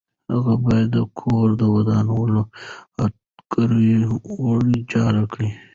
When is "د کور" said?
0.93-1.47